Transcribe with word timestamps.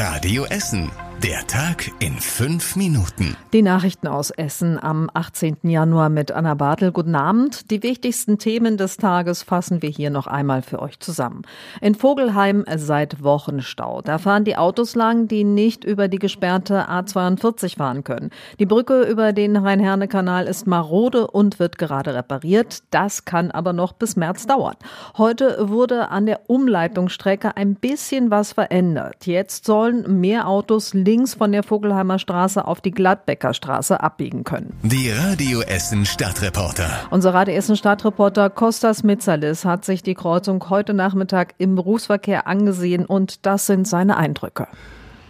Radio 0.00 0.46
Essen. 0.48 1.09
Der 1.22 1.46
Tag 1.46 1.90
in 1.98 2.14
fünf 2.14 2.76
Minuten. 2.76 3.36
Die 3.52 3.60
Nachrichten 3.60 4.06
aus 4.06 4.30
Essen 4.30 4.82
am 4.82 5.10
18. 5.12 5.58
Januar 5.64 6.08
mit 6.08 6.32
Anna 6.32 6.54
Bartel. 6.54 6.92
Guten 6.92 7.14
Abend. 7.14 7.70
Die 7.70 7.82
wichtigsten 7.82 8.38
Themen 8.38 8.78
des 8.78 8.96
Tages 8.96 9.42
fassen 9.42 9.82
wir 9.82 9.90
hier 9.90 10.08
noch 10.08 10.26
einmal 10.26 10.62
für 10.62 10.80
euch 10.80 10.98
zusammen. 10.98 11.42
In 11.82 11.94
Vogelheim 11.94 12.64
seit 12.74 13.22
Wochen 13.22 13.60
Stau. 13.60 14.00
Da 14.00 14.16
fahren 14.16 14.44
die 14.44 14.56
Autos 14.56 14.94
lang, 14.94 15.28
die 15.28 15.44
nicht 15.44 15.84
über 15.84 16.08
die 16.08 16.18
gesperrte 16.18 16.88
A42 16.88 17.76
fahren 17.76 18.02
können. 18.02 18.30
Die 18.58 18.64
Brücke 18.64 19.02
über 19.02 19.34
den 19.34 19.58
Rhein-Herne-Kanal 19.58 20.46
ist 20.46 20.66
marode 20.66 21.26
und 21.26 21.58
wird 21.58 21.76
gerade 21.76 22.14
repariert. 22.14 22.82
Das 22.92 23.26
kann 23.26 23.50
aber 23.50 23.74
noch 23.74 23.92
bis 23.92 24.16
März 24.16 24.46
dauern. 24.46 24.76
Heute 25.18 25.68
wurde 25.68 26.08
an 26.08 26.24
der 26.24 26.48
Umleitungsstrecke 26.48 27.58
ein 27.58 27.74
bisschen 27.74 28.30
was 28.30 28.54
verändert. 28.54 29.26
Jetzt 29.26 29.66
sollen 29.66 30.18
mehr 30.18 30.48
Autos 30.48 30.94
links 30.94 31.09
von 31.10 31.50
der 31.50 31.64
Vogelheimer 31.64 32.20
Straße 32.20 32.64
auf 32.64 32.80
die 32.80 32.92
Gladbecker 32.92 33.52
Straße 33.52 34.00
abbiegen 34.00 34.44
können. 34.44 34.78
Die 34.82 35.10
Radio 35.10 35.60
Essen 35.60 36.06
Stadtreporter. 36.06 36.88
Unser 37.10 37.34
Radio 37.34 37.52
Essen 37.56 37.74
Stadtreporter 37.74 38.48
Kostas 38.48 39.02
Mitzalis 39.02 39.64
hat 39.64 39.84
sich 39.84 40.04
die 40.04 40.14
Kreuzung 40.14 40.70
heute 40.70 40.94
Nachmittag 40.94 41.54
im 41.58 41.74
Berufsverkehr 41.74 42.46
angesehen 42.46 43.06
und 43.06 43.44
das 43.44 43.66
sind 43.66 43.88
seine 43.88 44.18
Eindrücke. 44.18 44.68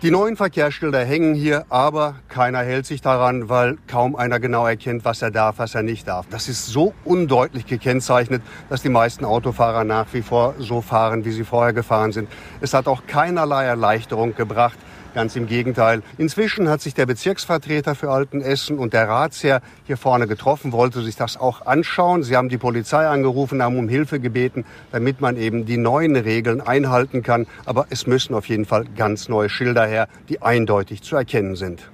Die 0.03 0.11
neuen 0.11 0.37
Verkehrsschilder 0.37 1.03
hängen 1.03 1.35
hier, 1.35 1.65
aber 1.71 2.17
keiner 2.29 2.59
hält 2.59 2.85
sich 2.85 3.01
daran, 3.01 3.49
weil 3.49 3.79
kaum 3.87 4.17
einer 4.17 4.39
genau 4.39 4.67
erkennt, 4.67 5.07
was 5.07 5.23
er 5.23 5.31
darf, 5.31 5.59
was 5.59 5.75
er 5.75 5.83
nicht 5.83 6.09
darf. 6.09 6.27
Das 6.31 6.49
ist 6.49 6.67
so 6.67 6.93
undeutlich 7.05 7.67
gekennzeichnet, 7.67 8.43
dass 8.69 8.83
die 8.83 8.91
meisten 8.91 9.25
Autofahrer 9.25 9.85
nach 9.85 10.07
wie 10.13 10.23
vor 10.23 10.55
so 10.59 10.83
fahren, 10.83 11.25
wie 11.25 11.33
sie 11.33 11.45
vorher 11.45 11.73
gefahren 11.73 12.13
sind. 12.13 12.29
Es 12.61 12.75
hat 12.75 12.87
auch 12.87 13.07
keinerlei 13.07 13.65
Erleichterung 13.65 14.35
gebracht, 14.35 14.79
Ganz 15.15 15.35
im 15.35 15.47
Gegenteil. 15.47 16.03
Inzwischen 16.19 16.69
hat 16.69 16.81
sich 16.81 16.95
der 16.95 17.07
Bezirksvertreter 17.07 17.95
für 17.97 18.11
Altenessen 18.11 18.79
und 18.79 18.93
der 18.93 19.09
Ratsherr 19.09 19.61
hier 19.87 19.97
vorne 19.97 20.29
getroffen, 20.29 20.71
wollte 20.73 21.03
sich 21.03 21.17
das 21.17 21.37
auch 21.37 21.67
anschauen. 21.67 22.23
Sie 22.23 22.37
haben 22.37 22.49
die 22.49 22.59
Polizei 22.59 23.07
angerufen, 23.07 23.61
haben 23.63 23.77
um 23.77 23.89
Hilfe 23.89 24.21
gebeten, 24.21 24.65
damit 24.93 25.21
man 25.21 25.37
eben 25.37 25.67
die 25.67 25.79
neuen 25.79 26.15
Regeln 26.15 26.61
einhalten 26.61 27.23
kann. 27.23 27.47
Aber 27.65 27.87
es 27.91 28.07
müssen 28.07 28.35
auf 28.35 28.49
jeden 28.49 28.67
Fall 28.67 28.85
ganz 28.97 29.29
neue 29.29 29.49
Schilder 29.49 29.87
her, 29.87 30.09
die 30.29 30.43
eindeutig 30.43 31.03
zu 31.03 31.17
erkennen 31.17 31.57
sind. 31.57 31.91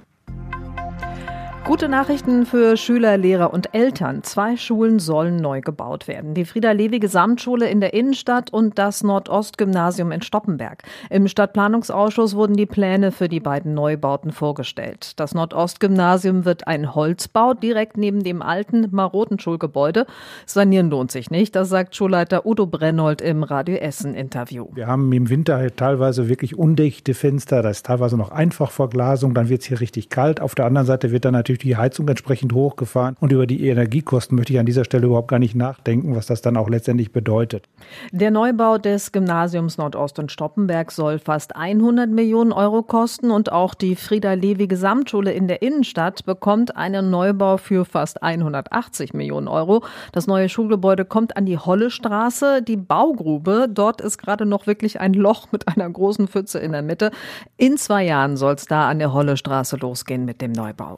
Gute 1.67 1.89
Nachrichten 1.89 2.45
für 2.45 2.77
Schüler, 2.77 3.17
Lehrer 3.17 3.53
und 3.53 3.75
Eltern. 3.75 4.23
Zwei 4.23 4.55
Schulen 4.55 4.99
sollen 4.99 5.35
neu 5.35 5.59
gebaut 5.59 6.07
werden. 6.07 6.33
Die 6.33 6.45
Frieda-Levi-Gesamtschule 6.45 7.69
in 7.69 7.81
der 7.81 7.93
Innenstadt 7.93 8.53
und 8.53 8.79
das 8.79 9.03
Nordost-Gymnasium 9.03 10.13
in 10.13 10.21
Stoppenberg. 10.21 10.83
Im 11.09 11.27
Stadtplanungsausschuss 11.27 12.37
wurden 12.37 12.55
die 12.55 12.65
Pläne 12.65 13.11
für 13.11 13.27
die 13.27 13.41
beiden 13.41 13.73
Neubauten 13.73 14.31
vorgestellt. 14.31 15.19
Das 15.19 15.35
Nordost-Gymnasium 15.35 16.45
wird 16.45 16.67
ein 16.67 16.95
Holzbau 16.95 17.53
direkt 17.53 17.97
neben 17.97 18.23
dem 18.23 18.41
alten, 18.41 18.87
maroten 18.91 19.37
Schulgebäude. 19.37 20.07
Sanieren 20.45 20.89
lohnt 20.89 21.11
sich 21.11 21.31
nicht, 21.31 21.53
das 21.53 21.67
sagt 21.67 21.97
Schulleiter 21.97 22.45
Udo 22.45 22.65
Brennold 22.65 23.21
im 23.21 23.43
Radio 23.43 23.75
Essen-Interview. 23.75 24.69
Wir 24.73 24.87
haben 24.87 25.11
im 25.11 25.29
Winter 25.29 25.57
halt 25.57 25.75
teilweise 25.75 26.29
wirklich 26.29 26.57
undichte 26.57 27.13
Fenster, 27.13 27.61
da 27.61 27.69
ist 27.71 27.85
teilweise 27.85 28.15
noch 28.15 28.31
Einfachverglasung, 28.31 29.33
dann 29.33 29.49
wird 29.49 29.63
es 29.63 29.67
hier 29.67 29.81
richtig 29.81 30.07
kalt. 30.07 30.39
Auf 30.39 30.55
der 30.55 30.65
anderen 30.65 30.87
Seite 30.87 31.11
wird 31.11 31.25
dann 31.25 31.33
natürlich 31.33 31.56
natürlich 31.57 31.75
die 31.75 31.77
Heizung 31.77 32.07
entsprechend 32.07 32.53
hochgefahren. 32.53 33.15
Und 33.19 33.31
über 33.31 33.47
die 33.47 33.67
Energiekosten 33.67 34.37
möchte 34.37 34.53
ich 34.53 34.59
an 34.59 34.65
dieser 34.65 34.85
Stelle 34.85 35.07
überhaupt 35.07 35.27
gar 35.27 35.39
nicht 35.39 35.55
nachdenken, 35.55 36.15
was 36.15 36.27
das 36.27 36.41
dann 36.41 36.57
auch 36.57 36.69
letztendlich 36.69 37.11
bedeutet. 37.11 37.67
Der 38.11 38.31
Neubau 38.31 38.77
des 38.77 39.11
Gymnasiums 39.11 39.77
Nordost 39.77 40.19
und 40.19 40.31
Stoppenberg 40.31 40.91
soll 40.91 41.19
fast 41.19 41.55
100 41.55 42.09
Millionen 42.09 42.51
Euro 42.51 42.83
kosten 42.83 43.31
und 43.31 43.51
auch 43.51 43.73
die 43.73 43.95
Frieda-Levi-Gesamtschule 43.95 45.31
in 45.31 45.47
der 45.47 45.61
Innenstadt 45.61 46.25
bekommt 46.25 46.75
einen 46.75 47.09
Neubau 47.09 47.57
für 47.57 47.85
fast 47.85 48.21
180 48.21 49.13
Millionen 49.13 49.47
Euro. 49.47 49.83
Das 50.11 50.27
neue 50.27 50.49
Schulgebäude 50.49 51.05
kommt 51.05 51.37
an 51.37 51.45
die 51.45 51.57
Hollestraße, 51.57 52.61
die 52.61 52.77
Baugrube. 52.77 53.67
Dort 53.69 54.01
ist 54.01 54.17
gerade 54.17 54.45
noch 54.45 54.67
wirklich 54.67 54.99
ein 54.99 55.13
Loch 55.13 55.47
mit 55.51 55.67
einer 55.67 55.89
großen 55.89 56.27
Pfütze 56.27 56.59
in 56.59 56.71
der 56.71 56.81
Mitte. 56.81 57.11
In 57.57 57.77
zwei 57.77 58.05
Jahren 58.05 58.37
soll 58.37 58.53
es 58.55 58.65
da 58.65 58.89
an 58.89 58.99
der 58.99 59.13
Hollestraße 59.13 59.77
losgehen 59.77 60.25
mit 60.25 60.41
dem 60.41 60.51
Neubau. 60.51 60.97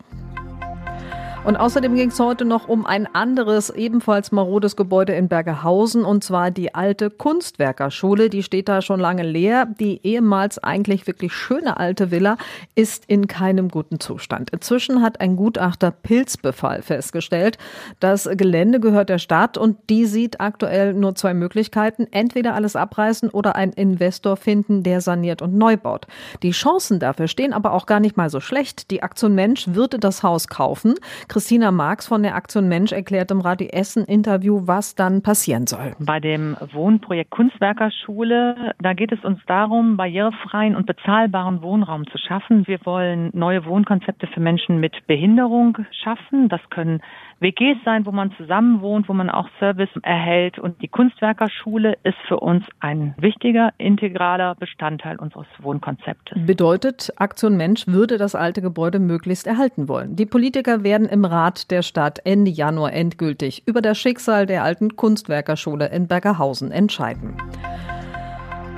Und 1.45 1.55
außerdem 1.55 1.95
ging 1.95 2.09
es 2.09 2.19
heute 2.19 2.43
noch 2.43 2.67
um 2.67 2.85
ein 2.85 3.07
anderes, 3.15 3.69
ebenfalls 3.69 4.31
marodes 4.31 4.75
Gebäude 4.75 5.13
in 5.13 5.29
Bergerhausen, 5.29 6.03
und 6.03 6.23
zwar 6.23 6.51
die 6.51 6.75
alte 6.75 7.09
Kunstwerkerschule. 7.09 8.29
Die 8.29 8.43
steht 8.43 8.67
da 8.67 8.81
schon 8.81 8.99
lange 8.99 9.23
leer. 9.23 9.65
Die 9.65 10.05
ehemals 10.05 10.59
eigentlich 10.59 11.07
wirklich 11.07 11.33
schöne 11.33 11.77
alte 11.77 12.11
Villa 12.11 12.37
ist 12.75 13.05
in 13.07 13.27
keinem 13.27 13.69
guten 13.69 13.99
Zustand. 14.01 14.49
Inzwischen 14.49 15.01
hat 15.01 15.21
ein 15.21 15.37
Gutachter 15.37 15.91
Pilzbefall 15.91 16.81
festgestellt. 16.81 17.57
Das 18.01 18.29
Gelände 18.31 18.81
gehört 18.81 19.09
der 19.09 19.17
Stadt 19.17 19.57
und 19.57 19.77
die 19.89 20.05
sieht 20.05 20.41
aktuell 20.41 20.93
nur 20.93 21.15
zwei 21.15 21.33
Möglichkeiten. 21.33 22.05
Entweder 22.11 22.53
alles 22.53 22.75
abreißen 22.75 23.29
oder 23.29 23.55
einen 23.55 23.73
Investor 23.73 24.35
finden, 24.35 24.83
der 24.83 24.99
saniert 24.99 25.41
und 25.41 25.55
neu 25.55 25.77
baut. 25.77 26.05
Die 26.43 26.51
Chancen 26.51 26.99
dafür 26.99 27.29
stehen 27.29 27.53
aber 27.53 27.71
auch 27.71 27.85
gar 27.85 28.01
nicht 28.01 28.17
mal 28.17 28.29
so 28.29 28.41
schlecht. 28.41 28.91
Die 28.91 29.01
Aktion 29.01 29.35
Mensch 29.35 29.69
würde 29.69 29.99
das 29.99 30.21
Haus 30.21 30.49
kaufen. 30.49 30.95
Christina 31.29 31.69
Marx 31.69 32.07
von 32.07 32.23
der 32.23 32.33
Aktion 32.33 32.67
Mensch 32.67 32.91
erklärt 32.91 33.29
im 33.29 33.39
Radio 33.39 33.67
Essen 33.71 34.03
Interview, 34.03 34.61
was 34.65 34.95
dann 34.95 35.21
passieren 35.21 35.67
soll. 35.67 35.93
Bei 35.99 36.19
dem 36.19 36.57
Wohnprojekt 36.73 37.29
Kunstwerkerschule, 37.29 38.73
da 38.81 38.93
geht 38.93 39.11
es 39.11 39.23
uns 39.23 39.39
darum, 39.45 39.95
barrierefreien 39.95 40.75
und 40.75 40.87
bezahlbaren 40.87 41.61
Wohnraum 41.61 42.07
zu 42.07 42.17
schaffen. 42.17 42.65
Wir 42.65 42.79
wollen 42.83 43.29
neue 43.33 43.63
Wohnkonzepte 43.65 44.25
für 44.25 44.39
Menschen 44.39 44.79
mit 44.79 45.05
Behinderung 45.05 45.77
schaffen. 45.91 46.49
Das 46.49 46.61
können 46.71 46.99
WGs 47.41 47.77
sein, 47.85 48.05
wo 48.05 48.11
man 48.11 48.31
zusammen 48.35 48.81
wohnt, 48.81 49.07
wo 49.07 49.13
man 49.13 49.29
auch 49.29 49.47
Service 49.59 49.89
erhält. 50.01 50.59
Und 50.59 50.81
die 50.81 50.87
Kunstwerkerschule 50.87 51.97
ist 52.03 52.17
für 52.27 52.39
uns 52.39 52.65
ein 52.79 53.13
wichtiger, 53.17 53.71
integraler 53.77 54.55
Bestandteil 54.55 55.17
unseres 55.17 55.47
Wohnkonzeptes. 55.59 56.37
Bedeutet, 56.45 57.13
Aktion 57.17 57.55
Mensch 57.55 57.87
würde 57.87 58.17
das 58.17 58.35
alte 58.35 58.61
Gebäude 58.61 58.99
möglichst 58.99 59.47
erhalten 59.47 59.87
wollen. 59.87 60.15
Die 60.15 60.25
Politiker 60.25 60.83
werden 60.83 61.07
im 61.07 61.18
Rat 61.25 61.71
der 61.71 61.81
Stadt 61.81 62.19
Ende 62.23 62.51
Januar 62.51 62.93
endgültig 62.93 63.63
über 63.65 63.81
das 63.81 63.97
Schicksal 63.97 64.45
der 64.45 64.63
alten 64.63 64.95
Kunstwerkerschule 64.95 65.89
in 65.89 66.07
Bergerhausen 66.07 66.71
entscheiden. 66.71 67.37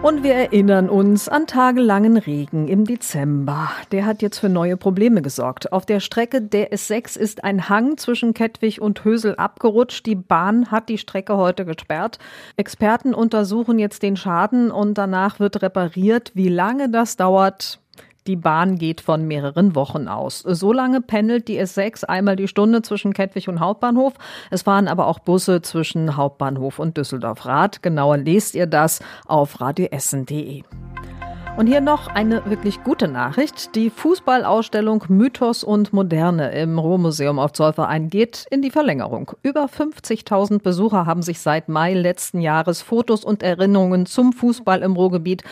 Und 0.02 0.24
wir 0.24 0.34
erinnern 0.34 0.90
uns 0.90 1.30
an 1.30 1.46
tagelangen 1.46 2.18
Regen 2.18 2.68
im 2.68 2.85
Dezember. 2.85 3.69
Der 3.91 4.07
hat 4.07 4.24
jetzt 4.24 4.40
für 4.40 4.50
neue 4.50 4.75
Probleme 4.75 5.22
gesorgt. 5.22 5.72
Auf 5.72 5.85
der 5.85 6.00
Strecke 6.00 6.41
der 6.41 6.72
S6 6.72 7.19
ist 7.19 7.44
ein 7.44 7.69
Hang 7.69 7.97
zwischen 7.97 8.34
Kettwig 8.34 8.81
und 8.81 9.06
Hösel 9.06 9.35
abgerutscht. 9.35 10.07
Die 10.07 10.16
Bahn 10.16 10.72
hat 10.72 10.90
die 10.90 10.97
Strecke 10.97 11.38
heute 11.38 11.66
gesperrt. 11.66 12.18
Experten 12.56 13.13
untersuchen 13.13 13.78
jetzt 13.78 14.01
den 14.01 14.18
Schaden 14.18 14.72
und 14.72 14.97
danach 14.97 15.40
wird 15.40 15.62
repariert. 15.62 16.31
Wie 16.34 16.50
lange 16.50 16.90
das 16.90 17.16
dauert, 17.16 17.81
die 18.27 18.35
Bahn 18.35 18.77
geht 18.77 19.01
von 19.01 19.27
mehreren 19.27 19.75
Wochen 19.75 20.07
aus. 20.07 20.39
So 20.39 20.73
lange 20.73 21.01
pendelt 21.01 21.47
die 21.47 21.59
S6 21.59 22.05
einmal 22.05 22.35
die 22.35 22.47
Stunde 22.47 22.81
zwischen 22.81 23.13
Kettwig 23.13 23.47
und 23.47 23.59
Hauptbahnhof. 23.59 24.13
Es 24.49 24.63
fahren 24.63 24.87
aber 24.87 25.07
auch 25.07 25.19
Busse 25.19 25.61
zwischen 25.61 26.15
Hauptbahnhof 26.17 26.79
und 26.79 26.97
Düsseldorf 26.97 27.45
Rad. 27.45 27.81
Genauer 27.81 28.17
lest 28.17 28.55
ihr 28.55 28.67
das 28.67 28.99
auf 29.25 29.59
radioessen.de. 29.61 30.63
Und 31.57 31.67
hier 31.67 31.81
noch 31.81 32.07
eine 32.07 32.45
wirklich 32.45 32.81
gute 32.81 33.09
Nachricht. 33.09 33.75
Die 33.75 33.89
Fußballausstellung 33.89 35.03
Mythos 35.09 35.66
und 35.66 35.91
Moderne 35.91 36.51
im 36.53 36.79
Ruhrmuseum 36.79 37.39
auf 37.39 37.51
Zollverein 37.51 38.09
geht 38.09 38.47
in 38.50 38.62
die 38.62 38.72
Verlängerung. 38.72 39.34
Über 39.44 39.66
50.000 39.66 40.63
Besucher 40.63 41.06
haben 41.06 41.22
sich 41.22 41.41
seit 41.41 41.67
Mai 41.67 41.94
letzten 41.94 42.39
Jahres 42.39 42.81
Fotos 42.81 43.25
und 43.25 43.44
Erinnerungen 43.44 44.06
zum 44.06 44.31
Fußball 44.31 44.81
im 44.81 44.94
Ruhrgebiet 44.94 45.44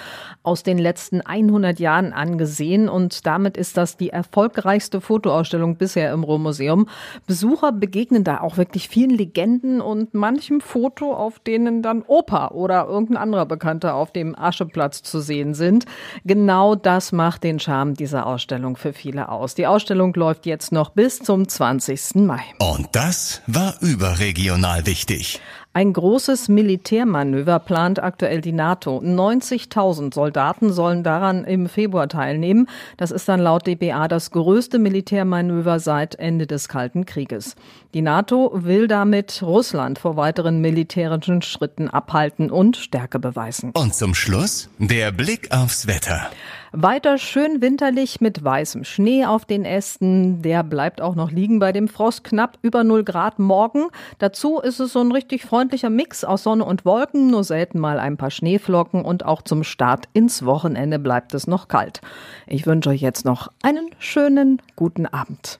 aus 0.41 0.63
den 0.63 0.77
letzten 0.77 1.19
100 1.21 1.79
Jahren 1.79 2.13
angesehen 2.13 2.87
und 2.87 3.27
damit 3.27 3.57
ist 3.57 3.75
das 3.75 3.97
die 3.97 4.09
erfolgreichste 4.09 5.01
Fotoausstellung 5.01 5.75
bisher 5.75 6.13
im 6.13 6.23
Ruhrmuseum. 6.23 6.87
Besucher 7.27 7.73
begegnen 7.73 8.23
da 8.23 8.39
auch 8.39 8.55
wirklich 8.55 8.87
vielen 8.87 9.11
Legenden 9.11 9.81
und 9.81 10.13
manchem 10.13 10.61
Foto, 10.61 11.13
auf 11.13 11.39
denen 11.39 11.83
dann 11.83 12.03
Opa 12.07 12.47
oder 12.47 12.87
irgendein 12.87 13.17
anderer 13.17 13.45
Bekannter 13.45 13.95
auf 13.95 14.11
dem 14.11 14.35
Ascheplatz 14.35 15.03
zu 15.03 15.19
sehen 15.19 15.53
sind. 15.53 15.85
Genau 16.25 16.75
das 16.75 17.11
macht 17.11 17.43
den 17.43 17.59
Charme 17.59 17.93
dieser 17.93 18.25
Ausstellung 18.25 18.75
für 18.75 18.93
viele 18.93 19.29
aus. 19.29 19.55
Die 19.55 19.67
Ausstellung 19.67 20.13
läuft 20.13 20.45
jetzt 20.45 20.71
noch 20.71 20.89
bis 20.91 21.19
zum 21.19 21.47
20. 21.47 22.15
Mai. 22.15 22.41
Und 22.59 22.87
das 22.93 23.41
war 23.47 23.75
überregional 23.81 24.85
wichtig. 24.85 25.39
Ein 25.79 25.93
großes 25.93 26.49
Militärmanöver 26.49 27.57
plant 27.59 28.03
aktuell 28.03 28.41
die 28.41 28.51
NATO. 28.51 28.97
90.000 28.97 30.13
Soldaten 30.13 30.73
sollen 30.73 31.05
daran 31.05 31.45
im 31.45 31.69
Februar 31.69 32.09
teilnehmen. 32.09 32.67
Das 32.97 33.11
ist 33.11 33.29
dann 33.29 33.39
laut 33.39 33.65
DBA 33.65 34.09
das 34.09 34.31
größte 34.31 34.77
Militärmanöver 34.77 35.79
seit 35.79 36.15
Ende 36.15 36.47
des 36.47 36.67
Kalten 36.67 37.05
Krieges. 37.05 37.55
Die 37.93 38.01
NATO 38.01 38.51
will 38.53 38.89
damit 38.89 39.41
Russland 39.41 39.99
vor 39.99 40.17
weiteren 40.17 40.59
militärischen 40.59 41.41
Schritten 41.41 41.89
abhalten 41.89 42.51
und 42.51 42.75
Stärke 42.75 43.17
beweisen. 43.17 43.71
Und 43.73 43.95
zum 43.95 44.15
Schluss 44.15 44.69
der 44.79 45.13
Blick 45.13 45.49
aufs 45.55 45.87
Wetter. 45.87 46.29
Weiter 46.71 47.17
schön 47.17 47.61
winterlich 47.61 48.21
mit 48.21 48.43
weißem 48.43 48.83
Schnee 48.83 49.25
auf 49.25 49.45
den 49.45 49.65
Ästen. 49.65 50.43
Der 50.43 50.63
bleibt 50.63 51.01
auch 51.01 51.15
noch 51.15 51.31
liegen 51.31 51.57
bei 51.57 51.71
dem 51.71 51.87
Frost 51.87 52.23
knapp 52.23 52.59
über 52.61 52.83
0 52.83 53.03
Grad 53.03 53.39
morgen. 53.39 53.87
Dazu 54.19 54.59
ist 54.59 54.79
es 54.79 54.93
so 54.93 54.99
ein 54.99 55.11
richtig 55.11 55.43
freundlicher 55.43 55.89
Mix 55.89 56.23
aus 56.23 56.43
Sonne 56.43 56.65
und 56.65 56.85
Wolken, 56.85 57.31
nur 57.31 57.43
selten 57.43 57.79
mal 57.79 57.99
ein 57.99 58.17
paar 58.17 58.31
Schneeflocken 58.31 59.03
und 59.03 59.25
auch 59.25 59.41
zum 59.41 59.63
Start 59.63 60.09
ins 60.13 60.45
Wochenende 60.45 60.99
bleibt 60.99 61.33
es 61.33 61.47
noch 61.47 61.67
kalt. 61.67 62.01
Ich 62.45 62.67
wünsche 62.67 62.91
euch 62.91 63.01
jetzt 63.01 63.25
noch 63.25 63.47
einen 63.63 63.89
schönen 63.97 64.61
guten 64.75 65.07
Abend. 65.07 65.59